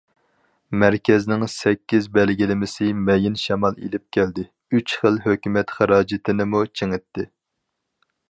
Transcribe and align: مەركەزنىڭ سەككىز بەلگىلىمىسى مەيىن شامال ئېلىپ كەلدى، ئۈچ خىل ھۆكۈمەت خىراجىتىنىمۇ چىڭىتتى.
مەركەزنىڭ 0.83 1.43
سەككىز 1.55 2.07
بەلگىلىمىسى 2.15 2.87
مەيىن 3.09 3.37
شامال 3.43 3.77
ئېلىپ 3.83 4.05
كەلدى، 4.19 4.47
ئۈچ 4.79 4.97
خىل 5.03 5.21
ھۆكۈمەت 5.29 5.75
خىراجىتىنىمۇ 5.79 6.63
چىڭىتتى. 6.81 7.29